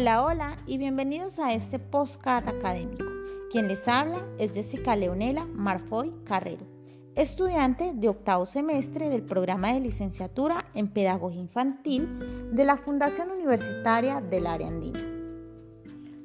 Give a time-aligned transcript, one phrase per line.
[0.00, 3.04] Hola, hola y bienvenidos a este podcast académico.
[3.50, 6.64] Quien les habla es Jessica Leonela Marfoy Carrero,
[7.16, 14.20] estudiante de octavo semestre del programa de licenciatura en Pedagogía Infantil de la Fundación Universitaria
[14.20, 15.00] del Área Andina.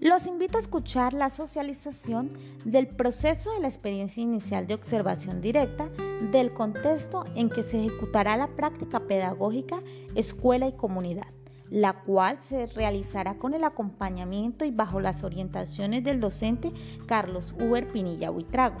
[0.00, 2.32] Los invito a escuchar la socialización
[2.64, 5.90] del proceso de la experiencia inicial de observación directa
[6.32, 9.80] del contexto en que se ejecutará la práctica pedagógica
[10.16, 11.28] escuela y comunidad
[11.70, 16.72] la cual se realizará con el acompañamiento y bajo las orientaciones del docente
[17.06, 18.80] Carlos Uber Pinilla Huitrago.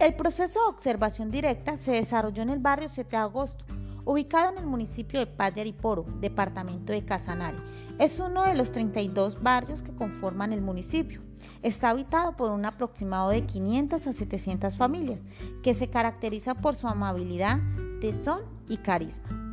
[0.00, 3.64] El proceso de observación directa se desarrolló en el barrio 7 de agosto,
[4.04, 7.58] ubicado en el municipio de Paz de Ariporo, departamento de Casanare.
[7.98, 11.22] Es uno de los 32 barrios que conforman el municipio.
[11.62, 15.22] Está habitado por un aproximado de 500 a 700 familias,
[15.62, 17.58] que se caracteriza por su amabilidad,
[18.00, 19.47] tesón y carisma.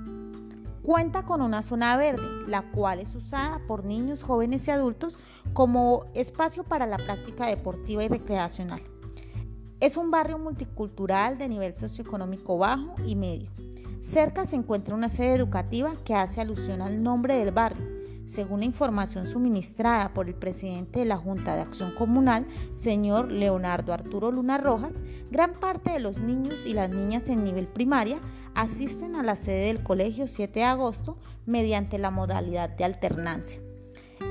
[0.86, 5.18] Cuenta con una zona verde, la cual es usada por niños, jóvenes y adultos
[5.54, 8.84] como espacio para la práctica deportiva y recreacional.
[9.80, 13.50] Es un barrio multicultural de nivel socioeconómico bajo y medio.
[14.02, 17.95] Cerca se encuentra una sede educativa que hace alusión al nombre del barrio.
[18.26, 23.94] Según la información suministrada por el presidente de la Junta de Acción Comunal, señor Leonardo
[23.94, 24.94] Arturo Luna Rojas,
[25.30, 28.18] gran parte de los niños y las niñas en nivel primaria
[28.56, 33.62] asisten a la sede del colegio 7 de agosto mediante la modalidad de alternancia.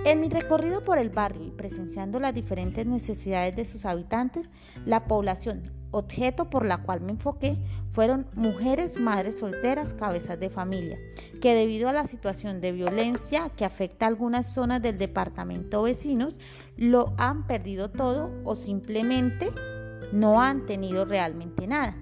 [0.04, 4.48] En mi recorrido por el barrio y presenciando las diferentes necesidades de sus habitantes,
[4.84, 5.62] la población
[5.94, 7.56] objeto por la cual me enfoqué
[7.90, 10.98] fueron mujeres, madres solteras, cabezas de familia,
[11.40, 16.36] que debido a la situación de violencia que afecta a algunas zonas del departamento vecinos,
[16.76, 19.50] lo han perdido todo o simplemente
[20.12, 21.96] no han tenido realmente nada.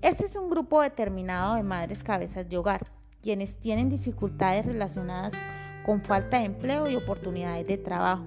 [0.00, 2.86] Este es un grupo determinado de madres cabezas de hogar,
[3.22, 5.34] quienes tienen dificultades relacionadas
[5.84, 8.24] con falta de empleo y oportunidades de trabajo.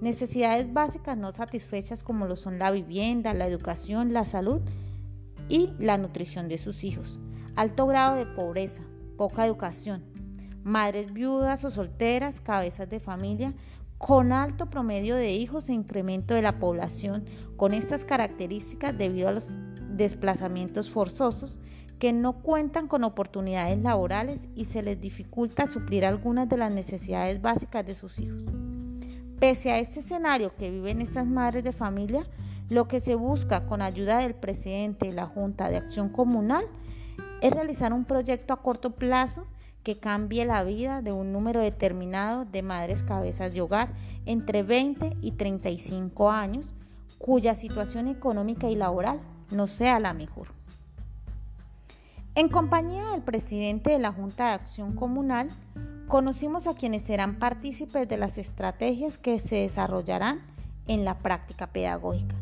[0.00, 4.60] Necesidades básicas no satisfechas como lo son la vivienda, la educación, la salud
[5.48, 7.18] y la nutrición de sus hijos.
[7.56, 8.82] Alto grado de pobreza,
[9.16, 10.04] poca educación.
[10.62, 13.54] Madres viudas o solteras, cabezas de familia,
[13.98, 17.24] con alto promedio de hijos e incremento de la población
[17.56, 19.48] con estas características debido a los
[19.96, 21.56] desplazamientos forzosos
[21.98, 27.42] que no cuentan con oportunidades laborales y se les dificulta suplir algunas de las necesidades
[27.42, 28.44] básicas de sus hijos.
[29.38, 32.26] Pese a este escenario que viven estas madres de familia,
[32.70, 36.66] lo que se busca con ayuda del presidente de la Junta de Acción Comunal
[37.40, 39.46] es realizar un proyecto a corto plazo
[39.84, 43.90] que cambie la vida de un número determinado de madres cabezas de hogar
[44.26, 46.66] entre 20 y 35 años,
[47.18, 49.20] cuya situación económica y laboral
[49.52, 50.48] no sea la mejor.
[52.34, 55.48] En compañía del presidente de la Junta de Acción Comunal,
[56.08, 60.40] conocimos a quienes serán partícipes de las estrategias que se desarrollarán
[60.86, 62.34] en la práctica pedagógica.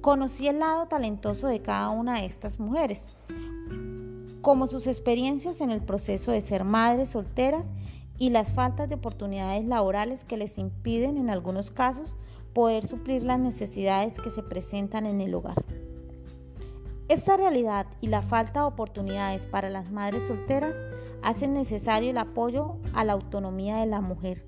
[0.00, 3.08] Conocí el lado talentoso de cada una de estas mujeres,
[4.40, 7.66] como sus experiencias en el proceso de ser madres solteras
[8.18, 12.14] y las faltas de oportunidades laborales que les impiden en algunos casos
[12.54, 15.62] poder suplir las necesidades que se presentan en el hogar.
[17.08, 20.74] Esta realidad y la falta de oportunidades para las madres solteras
[21.26, 24.46] hacen necesario el apoyo a la autonomía de la mujer.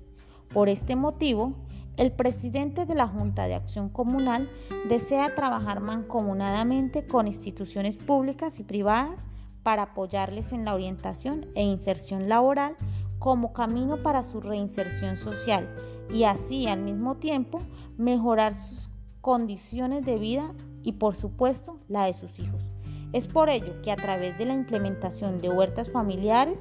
[0.53, 1.53] Por este motivo,
[1.97, 4.49] el presidente de la Junta de Acción Comunal
[4.87, 9.19] desea trabajar mancomunadamente con instituciones públicas y privadas
[9.61, 12.77] para apoyarles en la orientación e inserción laboral
[13.19, 15.67] como camino para su reinserción social
[16.09, 17.59] y así al mismo tiempo
[17.97, 18.89] mejorar sus
[19.19, 22.71] condiciones de vida y por supuesto la de sus hijos.
[23.11, 26.57] Es por ello que a través de la implementación de huertas familiares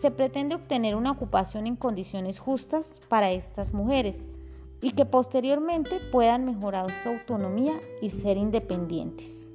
[0.00, 4.24] se pretende obtener una ocupación en condiciones justas para estas mujeres
[4.80, 9.48] y que posteriormente puedan mejorar su autonomía y ser independientes.